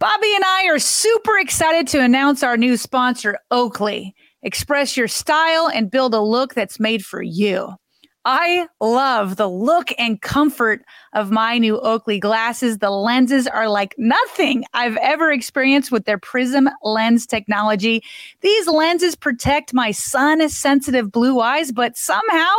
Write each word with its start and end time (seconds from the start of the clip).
Bobby 0.00 0.34
and 0.34 0.44
I 0.46 0.64
are 0.68 0.78
super 0.78 1.36
excited 1.38 1.86
to 1.88 2.00
announce 2.00 2.42
our 2.42 2.56
new 2.56 2.78
sponsor, 2.78 3.38
Oakley. 3.50 4.14
Express 4.42 4.96
your 4.96 5.08
style 5.08 5.68
and 5.68 5.90
build 5.90 6.14
a 6.14 6.22
look 6.22 6.54
that's 6.54 6.80
made 6.80 7.04
for 7.04 7.20
you. 7.20 7.74
I 8.24 8.66
love 8.80 9.36
the 9.36 9.46
look 9.48 9.92
and 9.98 10.18
comfort 10.22 10.86
of 11.12 11.30
my 11.30 11.58
new 11.58 11.78
Oakley 11.80 12.18
glasses. 12.18 12.78
The 12.78 12.88
lenses 12.88 13.46
are 13.46 13.68
like 13.68 13.94
nothing 13.98 14.64
I've 14.72 14.96
ever 14.96 15.30
experienced 15.30 15.92
with 15.92 16.06
their 16.06 16.18
Prism 16.18 16.70
lens 16.82 17.26
technology. 17.26 18.02
These 18.40 18.68
lenses 18.68 19.14
protect 19.14 19.74
my 19.74 19.90
sun 19.90 20.48
sensitive 20.48 21.12
blue 21.12 21.40
eyes, 21.40 21.72
but 21.72 21.98
somehow 21.98 22.54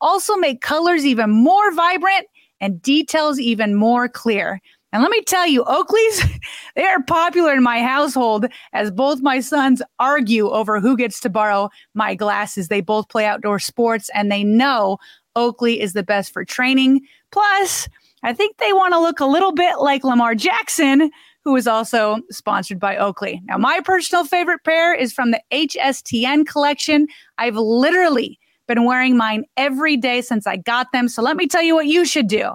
also 0.00 0.34
make 0.34 0.60
colors 0.60 1.06
even 1.06 1.30
more 1.30 1.72
vibrant 1.72 2.26
and 2.60 2.82
details 2.82 3.38
even 3.38 3.76
more 3.76 4.08
clear. 4.08 4.60
And 4.92 5.02
let 5.02 5.10
me 5.10 5.22
tell 5.22 5.46
you, 5.46 5.64
Oakleys, 5.64 6.40
they 6.76 6.84
are 6.84 7.02
popular 7.02 7.54
in 7.54 7.62
my 7.62 7.82
household 7.82 8.46
as 8.72 8.90
both 8.90 9.20
my 9.20 9.40
sons 9.40 9.82
argue 9.98 10.50
over 10.50 10.80
who 10.80 10.96
gets 10.96 11.20
to 11.20 11.30
borrow 11.30 11.70
my 11.94 12.14
glasses. 12.14 12.68
They 12.68 12.80
both 12.80 13.08
play 13.08 13.24
outdoor 13.24 13.58
sports 13.58 14.10
and 14.14 14.30
they 14.30 14.44
know 14.44 14.98
Oakley 15.34 15.80
is 15.80 15.94
the 15.94 16.02
best 16.02 16.32
for 16.32 16.44
training. 16.44 17.00
Plus, 17.30 17.88
I 18.22 18.32
think 18.32 18.58
they 18.58 18.72
want 18.72 18.92
to 18.92 19.00
look 19.00 19.20
a 19.20 19.26
little 19.26 19.52
bit 19.52 19.78
like 19.78 20.04
Lamar 20.04 20.34
Jackson, 20.34 21.10
who 21.44 21.56
is 21.56 21.66
also 21.66 22.18
sponsored 22.30 22.78
by 22.78 22.96
Oakley. 22.96 23.40
Now, 23.46 23.58
my 23.58 23.80
personal 23.84 24.24
favorite 24.24 24.62
pair 24.64 24.94
is 24.94 25.12
from 25.12 25.30
the 25.30 25.42
HSTN 25.50 26.46
collection. 26.46 27.08
I've 27.38 27.56
literally 27.56 28.38
been 28.68 28.84
wearing 28.84 29.16
mine 29.16 29.44
every 29.56 29.96
day 29.96 30.20
since 30.20 30.46
I 30.46 30.56
got 30.56 30.92
them. 30.92 31.08
So 31.08 31.22
let 31.22 31.36
me 31.36 31.48
tell 31.48 31.62
you 31.62 31.74
what 31.74 31.86
you 31.86 32.04
should 32.04 32.28
do. 32.28 32.52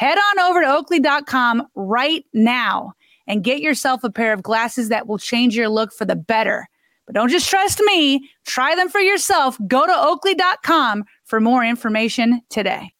Head 0.00 0.16
on 0.16 0.40
over 0.40 0.62
to 0.62 0.66
oakley.com 0.66 1.68
right 1.74 2.24
now 2.32 2.94
and 3.26 3.44
get 3.44 3.60
yourself 3.60 4.02
a 4.02 4.08
pair 4.08 4.32
of 4.32 4.42
glasses 4.42 4.88
that 4.88 5.06
will 5.06 5.18
change 5.18 5.54
your 5.54 5.68
look 5.68 5.92
for 5.92 6.06
the 6.06 6.16
better. 6.16 6.66
But 7.04 7.16
don't 7.16 7.28
just 7.28 7.50
trust 7.50 7.80
me, 7.80 8.26
try 8.46 8.74
them 8.74 8.88
for 8.88 9.02
yourself. 9.02 9.58
Go 9.66 9.84
to 9.86 9.92
oakley.com 9.94 11.04
for 11.26 11.38
more 11.38 11.62
information 11.62 12.40
today. 12.48 12.94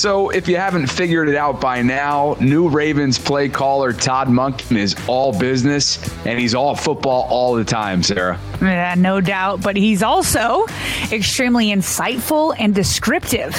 So, 0.00 0.30
if 0.30 0.48
you 0.48 0.56
haven't 0.56 0.86
figured 0.86 1.28
it 1.28 1.36
out 1.36 1.60
by 1.60 1.82
now, 1.82 2.34
new 2.40 2.70
Ravens 2.70 3.18
play 3.18 3.50
caller 3.50 3.92
Todd 3.92 4.28
Monken 4.28 4.78
is 4.78 4.96
all 5.06 5.38
business 5.38 5.98
and 6.24 6.40
he's 6.40 6.54
all 6.54 6.74
football 6.74 7.26
all 7.28 7.54
the 7.54 7.64
time, 7.64 8.02
Sarah. 8.02 8.40
Yeah, 8.62 8.94
no 8.96 9.20
doubt. 9.20 9.60
But 9.60 9.76
he's 9.76 10.02
also 10.02 10.64
extremely 11.12 11.66
insightful 11.66 12.56
and 12.58 12.74
descriptive, 12.74 13.54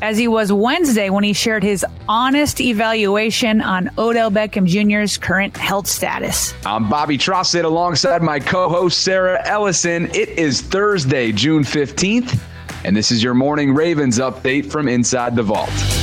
as 0.00 0.16
he 0.16 0.28
was 0.28 0.50
Wednesday 0.50 1.10
when 1.10 1.24
he 1.24 1.34
shared 1.34 1.62
his 1.62 1.84
honest 2.08 2.62
evaluation 2.62 3.60
on 3.60 3.90
Odell 3.98 4.30
Beckham 4.30 4.66
Jr.'s 4.66 5.18
current 5.18 5.54
health 5.58 5.86
status. 5.86 6.54
I'm 6.64 6.88
Bobby 6.88 7.18
Trossett 7.18 7.64
alongside 7.64 8.22
my 8.22 8.40
co 8.40 8.70
host, 8.70 9.00
Sarah 9.00 9.42
Ellison. 9.44 10.06
It 10.14 10.30
is 10.30 10.62
Thursday, 10.62 11.32
June 11.32 11.64
15th 11.64 12.40
and 12.84 12.96
this 12.96 13.10
is 13.10 13.22
your 13.22 13.34
morning 13.34 13.74
Ravens 13.74 14.18
update 14.18 14.70
from 14.70 14.88
inside 14.88 15.36
the 15.36 15.42
vault. 15.42 16.01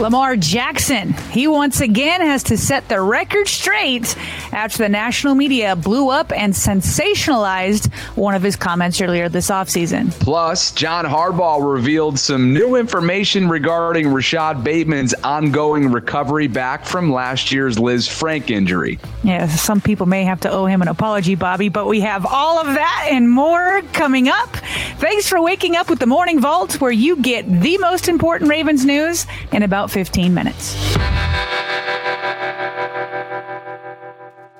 Lamar 0.00 0.34
Jackson, 0.34 1.12
he 1.30 1.46
once 1.46 1.80
again 1.80 2.20
has 2.20 2.42
to 2.44 2.58
set 2.58 2.88
the 2.88 3.00
record 3.00 3.46
straight 3.46 4.16
after 4.52 4.78
the 4.78 4.88
national 4.88 5.36
media 5.36 5.76
blew 5.76 6.10
up 6.10 6.32
and 6.32 6.52
sensationalized 6.52 7.92
one 8.16 8.34
of 8.34 8.42
his 8.42 8.56
comments 8.56 9.00
earlier 9.00 9.28
this 9.28 9.50
offseason. 9.50 10.10
Plus, 10.18 10.72
John 10.72 11.04
Harbaugh 11.04 11.72
revealed 11.72 12.18
some 12.18 12.52
new 12.52 12.74
information 12.74 13.48
regarding 13.48 14.12
Rashod 14.12 14.64
Bateman's 14.64 15.14
ongoing 15.22 15.92
recovery 15.92 16.48
back 16.48 16.84
from 16.84 17.12
last 17.12 17.52
year's 17.52 17.76
Lisfranc 17.76 18.50
injury. 18.50 18.98
Yeah, 19.22 19.46
some 19.46 19.80
people 19.80 20.06
may 20.06 20.24
have 20.24 20.40
to 20.40 20.50
owe 20.50 20.66
him 20.66 20.82
an 20.82 20.88
apology, 20.88 21.36
Bobby, 21.36 21.68
but 21.68 21.86
we 21.86 22.00
have 22.00 22.26
all 22.26 22.58
of 22.58 22.66
that 22.66 23.08
and 23.12 23.30
more 23.30 23.80
coming 23.92 24.28
up. 24.28 24.56
Thanks 25.04 25.28
for 25.28 25.38
waking 25.38 25.76
up 25.76 25.90
with 25.90 25.98
the 25.98 26.06
Morning 26.06 26.40
Vault, 26.40 26.80
where 26.80 26.90
you 26.90 27.16
get 27.16 27.46
the 27.60 27.76
most 27.76 28.08
important 28.08 28.48
Ravens 28.48 28.86
news 28.86 29.26
in 29.52 29.62
about 29.62 29.90
15 29.90 30.32
minutes. 30.32 30.96
All 30.96 31.02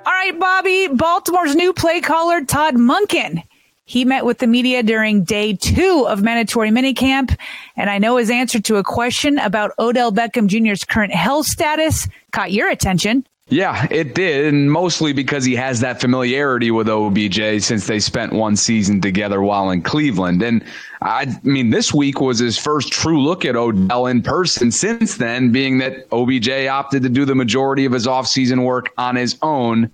right, 0.05 0.39
Bobby, 0.39 0.87
Baltimore's 0.89 1.55
new 1.55 1.73
play 1.73 1.99
caller, 1.99 2.45
Todd 2.45 2.75
Monken. 2.75 3.41
He 3.85 4.05
met 4.05 4.23
with 4.23 4.37
the 4.37 4.45
media 4.45 4.83
during 4.83 5.23
day 5.23 5.53
two 5.55 6.05
of 6.07 6.21
mandatory 6.21 6.69
minicamp, 6.69 7.35
and 7.75 7.89
I 7.89 7.97
know 7.97 8.17
his 8.17 8.29
answer 8.29 8.61
to 8.61 8.75
a 8.75 8.83
question 8.83 9.39
about 9.39 9.71
Odell 9.79 10.11
Beckham 10.11 10.45
Jr.'s 10.45 10.83
current 10.83 11.11
health 11.11 11.47
status 11.47 12.07
caught 12.31 12.51
your 12.51 12.69
attention. 12.69 13.25
Yeah, 13.47 13.87
it 13.91 14.15
did, 14.15 14.51
and 14.51 14.71
mostly 14.71 15.13
because 15.13 15.45
he 15.45 15.55
has 15.55 15.79
that 15.81 16.01
familiarity 16.01 16.71
with 16.71 16.89
OBJ 16.89 17.61
since 17.61 17.85
they 17.85 17.99
spent 17.99 18.33
one 18.33 18.55
season 18.55 19.01
together 19.01 19.39
while 19.39 19.69
in 19.69 19.83
Cleveland. 19.83 20.41
And 20.41 20.63
I 21.03 21.27
mean, 21.43 21.69
this 21.69 21.93
week 21.93 22.19
was 22.19 22.39
his 22.39 22.57
first 22.57 22.91
true 22.91 23.21
look 23.21 23.45
at 23.45 23.55
Odell 23.55 24.07
in 24.07 24.23
person 24.23 24.71
since 24.71 25.17
then, 25.17 25.51
being 25.51 25.77
that 25.77 26.07
OBJ 26.11 26.49
opted 26.67 27.03
to 27.03 27.09
do 27.09 27.23
the 27.23 27.35
majority 27.35 27.85
of 27.85 27.91
his 27.91 28.07
offseason 28.07 28.65
work 28.65 28.91
on 28.97 29.15
his 29.15 29.37
own 29.43 29.91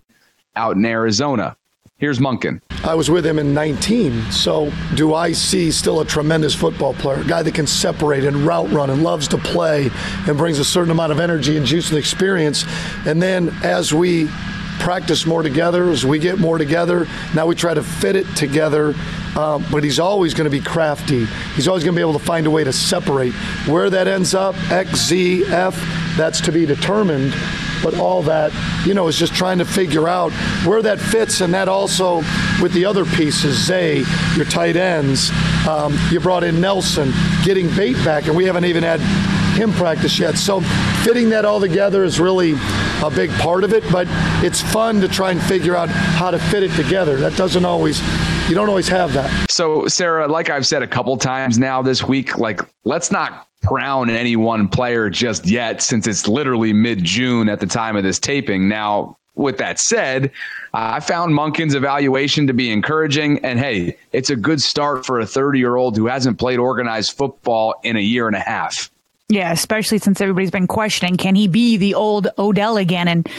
out 0.55 0.77
in 0.77 0.85
Arizona. 0.85 1.57
Here's 2.01 2.17
Monken. 2.17 2.61
I 2.83 2.95
was 2.95 3.11
with 3.11 3.23
him 3.23 3.37
in 3.37 3.53
19. 3.53 4.31
So, 4.31 4.71
do 4.95 5.13
I 5.13 5.33
see 5.33 5.69
still 5.69 5.99
a 5.99 6.05
tremendous 6.05 6.55
football 6.55 6.95
player, 6.95 7.21
a 7.21 7.23
guy 7.23 7.43
that 7.43 7.53
can 7.53 7.67
separate 7.67 8.23
and 8.23 8.37
route 8.37 8.71
run 8.71 8.89
and 8.89 9.03
loves 9.03 9.27
to 9.27 9.37
play 9.37 9.91
and 10.27 10.35
brings 10.35 10.57
a 10.57 10.65
certain 10.65 10.89
amount 10.89 11.11
of 11.11 11.19
energy 11.19 11.57
and 11.57 11.63
juice 11.63 11.89
and 11.89 11.99
experience? 11.99 12.65
And 13.05 13.21
then 13.21 13.49
as 13.61 13.93
we 13.93 14.29
practice 14.79 15.27
more 15.27 15.43
together, 15.43 15.91
as 15.91 16.03
we 16.03 16.17
get 16.17 16.39
more 16.39 16.57
together, 16.57 17.05
now 17.35 17.45
we 17.45 17.53
try 17.53 17.75
to 17.75 17.83
fit 17.83 18.15
it 18.15 18.25
together. 18.35 18.95
Um, 19.37 19.63
but 19.71 19.83
he's 19.83 19.99
always 19.99 20.33
going 20.33 20.45
to 20.45 20.49
be 20.49 20.59
crafty. 20.59 21.25
He's 21.53 21.67
always 21.67 21.83
going 21.83 21.93
to 21.93 21.99
be 21.99 22.01
able 22.01 22.17
to 22.17 22.25
find 22.25 22.47
a 22.47 22.51
way 22.51 22.63
to 22.63 22.73
separate. 22.73 23.33
Where 23.67 23.91
that 23.91 24.07
ends 24.07 24.33
up, 24.33 24.55
X, 24.71 24.95
Z, 24.95 25.45
F, 25.45 25.75
that's 26.17 26.41
to 26.41 26.51
be 26.51 26.65
determined 26.65 27.35
but 27.83 27.97
all 27.97 28.21
that, 28.23 28.51
you 28.85 28.93
know, 28.93 29.07
is 29.07 29.17
just 29.17 29.33
trying 29.33 29.57
to 29.57 29.65
figure 29.65 30.07
out 30.07 30.31
where 30.65 30.81
that 30.81 30.99
fits, 30.99 31.41
and 31.41 31.53
that 31.53 31.67
also 31.67 32.17
with 32.61 32.73
the 32.73 32.85
other 32.85 33.05
pieces, 33.05 33.57
Zay, 33.65 34.03
your 34.35 34.45
tight 34.45 34.75
ends. 34.75 35.31
Um, 35.67 35.97
you 36.09 36.19
brought 36.19 36.43
in 36.43 36.59
Nelson, 36.59 37.11
getting 37.43 37.73
bait 37.75 37.95
back, 38.05 38.27
and 38.27 38.35
we 38.35 38.45
haven't 38.45 38.65
even 38.65 38.83
had 38.83 38.99
him 39.57 39.71
practice 39.73 40.17
yet. 40.17 40.37
So 40.37 40.61
fitting 41.03 41.29
that 41.29 41.45
all 41.45 41.59
together 41.59 42.03
is 42.03 42.19
really 42.19 42.53
a 43.03 43.09
big 43.09 43.29
part 43.31 43.63
of 43.63 43.73
it, 43.73 43.83
but 43.91 44.07
it's 44.43 44.61
fun 44.61 45.01
to 45.01 45.07
try 45.07 45.31
and 45.31 45.41
figure 45.41 45.75
out 45.75 45.89
how 45.89 46.31
to 46.31 46.39
fit 46.39 46.63
it 46.63 46.71
together. 46.71 47.17
That 47.17 47.35
doesn't 47.35 47.65
always 47.65 48.01
you 48.49 48.55
don't 48.55 48.69
always 48.69 48.89
have 48.89 49.13
that. 49.13 49.49
So, 49.49 49.87
Sarah, 49.87 50.27
like 50.27 50.49
I've 50.49 50.67
said 50.67 50.81
a 50.83 50.87
couple 50.87 51.15
times 51.17 51.57
now 51.57 51.81
this 51.81 52.03
week, 52.03 52.37
like 52.37 52.61
let's 52.83 53.11
not 53.11 53.47
crown 53.65 54.09
any 54.09 54.35
one 54.35 54.67
player 54.67 55.09
just 55.09 55.45
yet 55.45 55.81
since 55.81 56.07
it's 56.07 56.27
literally 56.27 56.73
mid 56.73 57.03
June 57.03 57.49
at 57.49 57.59
the 57.59 57.67
time 57.67 57.95
of 57.95 58.03
this 58.03 58.19
taping. 58.19 58.67
Now, 58.67 59.17
with 59.35 59.57
that 59.57 59.79
said, 59.79 60.31
I 60.73 60.99
found 60.99 61.33
Monken's 61.33 61.73
evaluation 61.73 62.47
to 62.47 62.53
be 62.53 62.71
encouraging. 62.71 63.43
And 63.45 63.59
hey, 63.59 63.97
it's 64.11 64.29
a 64.29 64.35
good 64.35 64.61
start 64.61 65.05
for 65.05 65.19
a 65.19 65.25
30 65.25 65.59
year 65.59 65.75
old 65.75 65.97
who 65.97 66.07
hasn't 66.07 66.37
played 66.39 66.59
organized 66.59 67.13
football 67.13 67.75
in 67.83 67.95
a 67.95 68.01
year 68.01 68.27
and 68.27 68.35
a 68.35 68.41
half. 68.41 68.89
Yeah, 69.29 69.53
especially 69.53 69.97
since 69.97 70.19
everybody's 70.19 70.51
been 70.51 70.67
questioning 70.67 71.15
can 71.15 71.35
he 71.35 71.47
be 71.47 71.77
the 71.77 71.93
old 71.93 72.27
Odell 72.37 72.75
again? 72.75 73.07
And 73.07 73.29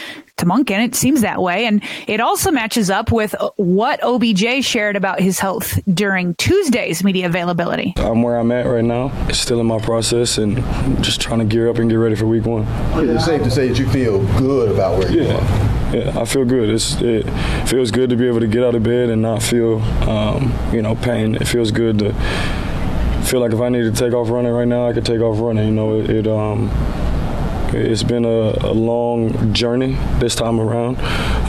to 0.43 0.49
Monken, 0.49 0.85
it 0.85 0.95
seems 0.95 1.23
that 1.23 1.41
way. 1.41 1.67
And 1.67 1.83
it 2.07 2.21
also 2.21 2.51
matches 2.51 2.91
up 2.91 3.11
with 3.11 3.35
what 3.57 4.01
OBJ 4.03 4.65
shared 4.65 4.97
about 4.97 5.21
his 5.21 5.39
health 5.39 5.79
during 5.93 6.35
Tuesday's 6.35 7.03
media 7.03 7.27
availability. 7.27 7.95
I'm 7.97 8.23
where 8.23 8.39
I'm 8.39 8.53
at 8.53 8.67
right 8.67 8.85
now. 8.85 9.11
It's 9.29 9.39
still 9.39 9.61
in 9.61 9.67
my 9.67 9.79
process 9.79 10.39
and 10.39 10.57
just 11.03 11.21
trying 11.21 11.39
to 11.39 11.45
gear 11.45 11.71
up 11.71 11.77
and 11.79 11.89
get 11.89 11.97
ready 11.97 12.15
for 12.15 12.27
week 12.27 12.45
one. 12.45 12.65
Is 13.05 13.23
it 13.23 13.25
safe 13.25 13.43
to 13.43 13.51
say 13.51 13.69
that 13.69 13.79
you 13.79 13.89
feel 13.89 14.21
good 14.39 14.73
about 14.73 14.99
where 14.99 15.11
yeah. 15.11 15.23
you 15.23 15.31
are? 15.31 15.73
Yeah, 15.93 16.21
I 16.21 16.25
feel 16.25 16.45
good. 16.45 16.71
It's, 16.71 17.01
it 17.03 17.25
feels 17.69 17.91
good 17.91 18.11
to 18.11 18.17
be 18.17 18.27
able 18.27 18.41
to 18.41 18.47
get 18.47 18.65
out 18.65 18.75
of 18.75 18.83
bed 18.83 19.11
and 19.11 19.21
not 19.21 19.43
feel, 19.43 19.81
um, 20.09 20.53
you 20.73 20.81
know, 20.81 20.95
pain. 20.97 21.35
It 21.35 21.47
feels 21.47 21.71
good 21.71 21.99
to 21.99 22.15
feel 23.25 23.41
like 23.41 23.53
if 23.53 23.61
I 23.61 23.69
need 23.69 23.83
to 23.83 23.93
take 23.93 24.15
off 24.15 24.31
running 24.31 24.53
right 24.53 24.67
now, 24.67 24.89
I 24.89 24.93
could 24.93 25.05
take 25.05 25.21
off 25.21 25.39
running. 25.39 25.67
You 25.67 25.73
know, 25.73 26.01
it, 26.01 26.11
it 26.11 26.27
um, 26.27 26.69
it's 27.75 28.03
been 28.03 28.25
a, 28.25 28.55
a, 28.61 28.73
long 28.73 29.53
journey 29.53 29.97
this 30.19 30.35
time 30.35 30.61
around, 30.61 30.97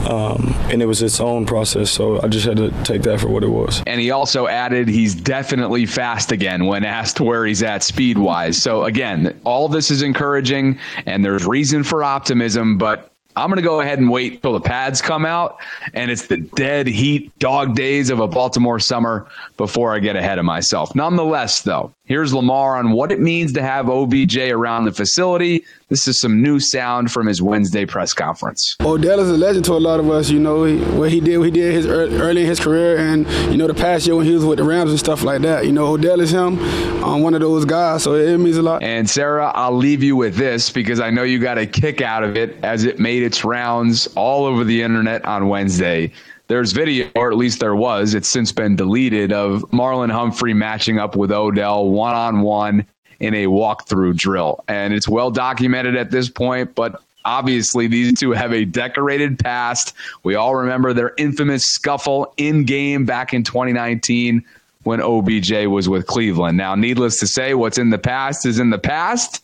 um, 0.08 0.54
and 0.70 0.82
it 0.82 0.86
was 0.86 1.02
its 1.02 1.20
own 1.20 1.46
process. 1.46 1.90
So 1.90 2.20
I 2.22 2.28
just 2.28 2.46
had 2.46 2.56
to 2.58 2.70
take 2.84 3.02
that 3.02 3.20
for 3.20 3.28
what 3.28 3.42
it 3.42 3.48
was. 3.48 3.82
And 3.86 4.00
he 4.00 4.10
also 4.10 4.46
added 4.46 4.88
he's 4.88 5.14
definitely 5.14 5.86
fast 5.86 6.32
again 6.32 6.66
when 6.66 6.84
asked 6.84 7.20
where 7.20 7.44
he's 7.46 7.62
at 7.62 7.82
speed 7.82 8.18
wise. 8.18 8.60
So 8.60 8.84
again, 8.84 9.38
all 9.44 9.68
this 9.68 9.90
is 9.90 10.02
encouraging, 10.02 10.78
and 11.06 11.24
there's 11.24 11.46
reason 11.46 11.84
for 11.84 12.04
optimism, 12.04 12.78
but 12.78 13.13
I'm 13.36 13.48
going 13.48 13.56
to 13.56 13.62
go 13.62 13.80
ahead 13.80 13.98
and 13.98 14.10
wait 14.10 14.42
till 14.42 14.52
the 14.52 14.60
pads 14.60 15.02
come 15.02 15.26
out 15.26 15.58
and 15.92 16.10
it's 16.10 16.26
the 16.26 16.36
dead 16.36 16.86
heat 16.86 17.36
dog 17.38 17.74
days 17.74 18.10
of 18.10 18.20
a 18.20 18.28
Baltimore 18.28 18.78
summer 18.78 19.26
before 19.56 19.94
I 19.94 19.98
get 19.98 20.14
ahead 20.14 20.38
of 20.38 20.44
myself. 20.44 20.94
Nonetheless, 20.94 21.62
though, 21.62 21.92
here's 22.04 22.32
Lamar 22.32 22.76
on 22.76 22.92
what 22.92 23.10
it 23.10 23.20
means 23.20 23.52
to 23.54 23.62
have 23.62 23.88
OBJ 23.88 24.38
around 24.38 24.84
the 24.84 24.92
facility. 24.92 25.64
This 25.88 26.08
is 26.08 26.18
some 26.20 26.42
new 26.42 26.60
sound 26.60 27.10
from 27.12 27.26
his 27.26 27.42
Wednesday 27.42 27.86
press 27.86 28.12
conference. 28.12 28.76
Odell 28.80 29.20
is 29.20 29.28
a 29.28 29.36
legend 29.36 29.64
to 29.66 29.74
a 29.74 29.78
lot 29.78 30.00
of 30.00 30.08
us. 30.10 30.30
You 30.30 30.40
know 30.40 30.66
what 30.98 31.10
he 31.10 31.20
did, 31.20 31.38
what 31.38 31.44
he 31.44 31.50
did 31.50 31.74
his 31.74 31.86
early 31.86 32.42
in 32.42 32.46
his 32.46 32.58
career, 32.58 32.96
and 32.98 33.26
you 33.50 33.56
know 33.56 33.66
the 33.66 33.74
past 33.74 34.06
year 34.06 34.16
when 34.16 34.26
he 34.26 34.32
was 34.32 34.44
with 34.44 34.58
the 34.58 34.64
Rams 34.64 34.90
and 34.90 34.98
stuff 34.98 35.22
like 35.22 35.42
that. 35.42 35.66
You 35.66 35.72
know 35.72 35.86
Odell 35.86 36.20
is 36.20 36.32
him, 36.32 36.58
um, 37.04 37.22
one 37.22 37.34
of 37.34 37.40
those 37.40 37.64
guys, 37.64 38.02
so 38.02 38.14
it 38.14 38.38
means 38.38 38.56
a 38.56 38.62
lot. 38.62 38.82
And 38.82 39.08
Sarah, 39.08 39.52
I'll 39.54 39.76
leave 39.76 40.02
you 40.02 40.16
with 40.16 40.36
this 40.36 40.70
because 40.70 41.00
I 41.00 41.10
know 41.10 41.22
you 41.22 41.38
got 41.38 41.58
a 41.58 41.66
kick 41.66 42.00
out 42.00 42.24
of 42.24 42.36
it 42.36 42.56
as 42.64 42.84
it 42.84 42.98
made 42.98 43.22
its 43.24 43.44
rounds 43.44 44.06
all 44.14 44.44
over 44.44 44.64
the 44.64 44.82
internet 44.82 45.24
on 45.24 45.48
Wednesday. 45.48 46.12
There's 46.46 46.72
video, 46.72 47.10
or 47.16 47.30
at 47.30 47.36
least 47.36 47.60
there 47.60 47.74
was, 47.74 48.14
it's 48.14 48.28
since 48.28 48.52
been 48.52 48.76
deleted, 48.76 49.32
of 49.32 49.62
Marlon 49.70 50.10
Humphrey 50.10 50.52
matching 50.52 50.98
up 50.98 51.16
with 51.16 51.32
Odell 51.32 51.88
one 51.88 52.14
on 52.14 52.42
one 52.42 52.86
in 53.20 53.34
a 53.34 53.46
walkthrough 53.46 54.16
drill. 54.16 54.62
And 54.68 54.92
it's 54.92 55.08
well 55.08 55.30
documented 55.30 55.96
at 55.96 56.10
this 56.10 56.28
point, 56.28 56.74
but 56.74 57.00
obviously 57.24 57.86
these 57.86 58.18
two 58.18 58.32
have 58.32 58.52
a 58.52 58.64
decorated 58.64 59.38
past. 59.38 59.94
We 60.22 60.34
all 60.34 60.54
remember 60.54 60.92
their 60.92 61.14
infamous 61.16 61.64
scuffle 61.64 62.34
in 62.36 62.64
game 62.64 63.06
back 63.06 63.32
in 63.32 63.42
2019 63.42 64.44
when 64.82 65.00
OBJ 65.00 65.66
was 65.66 65.88
with 65.88 66.06
Cleveland. 66.06 66.58
Now, 66.58 66.74
needless 66.74 67.18
to 67.20 67.26
say, 67.26 67.54
what's 67.54 67.78
in 67.78 67.88
the 67.88 67.98
past 67.98 68.44
is 68.44 68.58
in 68.58 68.68
the 68.68 68.78
past. 68.78 69.42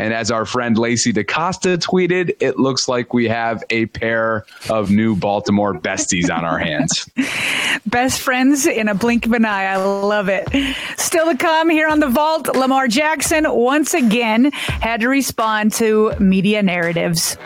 And 0.00 0.14
as 0.14 0.30
our 0.30 0.46
friend 0.46 0.78
Lacey 0.78 1.12
DeCosta 1.12 1.76
tweeted, 1.76 2.34
it 2.40 2.58
looks 2.58 2.88
like 2.88 3.12
we 3.12 3.28
have 3.28 3.62
a 3.68 3.84
pair 3.84 4.46
of 4.70 4.90
new 4.90 5.14
Baltimore 5.14 5.74
besties 5.74 6.34
on 6.34 6.42
our 6.42 6.58
hands. 6.58 7.06
Best 7.86 8.22
friends 8.22 8.64
in 8.64 8.88
a 8.88 8.94
blink 8.94 9.26
of 9.26 9.32
an 9.34 9.44
eye. 9.44 9.64
I 9.64 9.76
love 9.76 10.30
it. 10.30 10.48
Still 10.96 11.26
to 11.26 11.36
come 11.36 11.68
here 11.68 11.86
on 11.86 12.00
the 12.00 12.08
vault, 12.08 12.48
Lamar 12.56 12.88
Jackson 12.88 13.44
once 13.54 13.92
again 13.92 14.52
had 14.52 15.02
to 15.02 15.08
respond 15.08 15.74
to 15.74 16.14
media 16.18 16.62
narratives. 16.62 17.36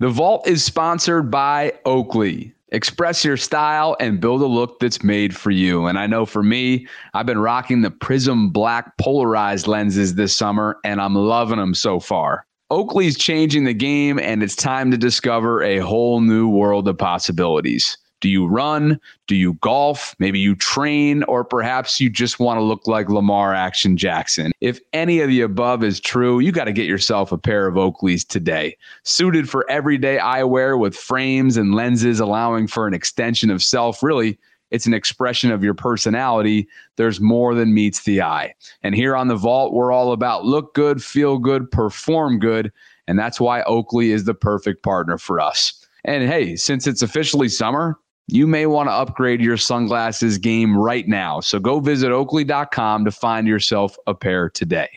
The 0.00 0.10
Vault 0.10 0.46
is 0.46 0.62
sponsored 0.62 1.30
by 1.30 1.72
Oakley. 1.86 2.52
Express 2.74 3.24
your 3.24 3.36
style 3.36 3.96
and 4.00 4.20
build 4.20 4.42
a 4.42 4.46
look 4.46 4.80
that's 4.80 5.04
made 5.04 5.36
for 5.36 5.52
you. 5.52 5.86
And 5.86 5.96
I 5.96 6.08
know 6.08 6.26
for 6.26 6.42
me, 6.42 6.88
I've 7.14 7.24
been 7.24 7.38
rocking 7.38 7.82
the 7.82 7.90
Prism 7.92 8.50
Black 8.50 8.98
polarized 8.98 9.68
lenses 9.68 10.16
this 10.16 10.36
summer, 10.36 10.78
and 10.82 11.00
I'm 11.00 11.14
loving 11.14 11.58
them 11.58 11.74
so 11.74 12.00
far. 12.00 12.44
Oakley's 12.72 13.16
changing 13.16 13.62
the 13.62 13.74
game, 13.74 14.18
and 14.18 14.42
it's 14.42 14.56
time 14.56 14.90
to 14.90 14.98
discover 14.98 15.62
a 15.62 15.78
whole 15.78 16.20
new 16.20 16.48
world 16.48 16.88
of 16.88 16.98
possibilities. 16.98 17.96
Do 18.24 18.30
you 18.30 18.46
run? 18.46 18.98
Do 19.26 19.36
you 19.36 19.52
golf? 19.60 20.16
Maybe 20.18 20.38
you 20.38 20.54
train, 20.54 21.24
or 21.24 21.44
perhaps 21.44 22.00
you 22.00 22.08
just 22.08 22.40
want 22.40 22.56
to 22.56 22.62
look 22.62 22.86
like 22.86 23.10
Lamar 23.10 23.52
Action 23.52 23.98
Jackson. 23.98 24.50
If 24.62 24.80
any 24.94 25.20
of 25.20 25.28
the 25.28 25.42
above 25.42 25.84
is 25.84 26.00
true, 26.00 26.40
you 26.40 26.50
got 26.50 26.64
to 26.64 26.72
get 26.72 26.86
yourself 26.86 27.32
a 27.32 27.36
pair 27.36 27.66
of 27.66 27.74
Oakleys 27.74 28.26
today. 28.26 28.78
Suited 29.02 29.50
for 29.50 29.70
everyday 29.70 30.16
eyewear 30.16 30.80
with 30.80 30.96
frames 30.96 31.58
and 31.58 31.74
lenses 31.74 32.18
allowing 32.18 32.66
for 32.66 32.86
an 32.86 32.94
extension 32.94 33.50
of 33.50 33.62
self, 33.62 34.02
really. 34.02 34.38
It's 34.70 34.86
an 34.86 34.94
expression 34.94 35.50
of 35.50 35.62
your 35.62 35.74
personality. 35.74 36.66
There's 36.96 37.20
more 37.20 37.54
than 37.54 37.74
meets 37.74 38.04
the 38.04 38.22
eye. 38.22 38.54
And 38.82 38.94
here 38.94 39.14
on 39.14 39.28
The 39.28 39.36
Vault, 39.36 39.74
we're 39.74 39.92
all 39.92 40.12
about 40.12 40.46
look 40.46 40.72
good, 40.72 41.04
feel 41.04 41.36
good, 41.36 41.70
perform 41.70 42.38
good. 42.38 42.72
And 43.06 43.18
that's 43.18 43.38
why 43.38 43.64
Oakley 43.64 44.12
is 44.12 44.24
the 44.24 44.32
perfect 44.32 44.82
partner 44.82 45.18
for 45.18 45.40
us. 45.40 45.78
And 46.06 46.26
hey, 46.26 46.56
since 46.56 46.86
it's 46.86 47.02
officially 47.02 47.50
summer, 47.50 47.98
you 48.26 48.46
may 48.46 48.66
want 48.66 48.88
to 48.88 48.92
upgrade 48.92 49.40
your 49.40 49.56
sunglasses 49.56 50.38
game 50.38 50.76
right 50.76 51.06
now. 51.06 51.40
So 51.40 51.58
go 51.58 51.80
visit 51.80 52.10
oakley.com 52.10 53.04
to 53.04 53.10
find 53.10 53.46
yourself 53.46 53.96
a 54.06 54.14
pair 54.14 54.48
today. 54.48 54.88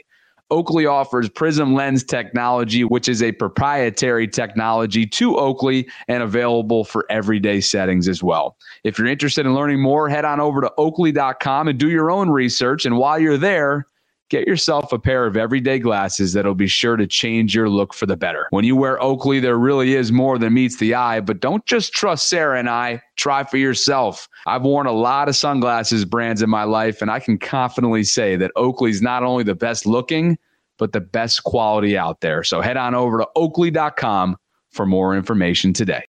Oakley 0.50 0.86
offers 0.86 1.28
Prism 1.28 1.74
Lens 1.74 2.06
technology, 2.06 2.86
which 2.86 3.10
is 3.10 3.22
a 3.22 3.34
proprietary 3.34 4.30
technology 4.30 5.06
to 5.06 5.36
Oakley 5.38 5.90
and 6.08 6.24
available 6.24 6.86
for 6.86 7.06
everyday 7.10 7.60
settings 7.60 8.08
as 8.08 8.24
well. 8.24 8.56
If 8.86 8.98
you're 8.98 9.08
interested 9.08 9.46
in 9.46 9.54
learning 9.54 9.82
more, 9.82 10.08
head 10.08 10.24
on 10.24 10.40
over 10.40 10.62
to 10.62 10.72
oakley.com 10.78 11.68
and 11.68 11.78
do 11.78 11.90
your 11.90 12.10
own 12.10 12.30
research. 12.30 12.86
And 12.86 12.98
while 12.98 13.20
you're 13.20 13.38
there, 13.38 13.88
Get 14.30 14.46
yourself 14.46 14.92
a 14.92 15.00
pair 15.00 15.26
of 15.26 15.38
everyday 15.38 15.80
glasses 15.80 16.34
that'll 16.34 16.54
be 16.54 16.68
sure 16.68 16.98
to 16.98 17.08
change 17.08 17.56
your 17.56 17.70
look 17.70 17.94
for 17.94 18.06
the 18.06 18.18
better. 18.18 18.48
When 18.50 18.66
you 18.66 18.76
wear 18.76 19.02
Oakley, 19.02 19.40
there 19.40 19.58
really 19.58 19.96
is 19.96 20.12
more 20.12 20.38
than 20.38 20.54
meets 20.54 20.78
the 20.78 20.96
eye, 20.96 21.22
but 21.22 21.40
don't 21.40 21.66
just 21.66 21.94
trust 21.94 22.28
Sarah 22.28 22.60
and 22.60 22.70
I. 22.70 23.02
Try 23.16 23.46
for 23.46 23.56
yourself. 23.56 24.28
I've 24.46 24.64
worn 24.64 24.86
a 24.86 24.92
lot 24.92 25.30
of 25.30 25.36
sunglasses 25.38 26.04
brands 26.04 26.42
in 26.42 26.50
my 26.50 26.64
life, 26.64 27.02
and 27.02 27.10
I 27.10 27.20
can 27.20 27.38
confidently 27.38 28.04
say 28.04 28.36
that 28.36 28.52
Oakley's 28.58 29.02
not 29.02 29.24
only 29.24 29.46
the 29.46 29.56
best 29.56 29.86
looking, 29.86 30.38
but 30.78 30.92
the 30.92 31.02
best 31.02 31.44
quality 31.44 31.98
out 31.98 32.20
there. 32.22 32.44
So 32.44 32.60
head 32.60 32.76
on 32.78 32.96
over 32.96 33.20
to 33.20 33.28
oakley.com 33.36 34.38
for 34.72 34.86
more 34.86 35.16
information 35.16 35.74
today. 35.74 36.04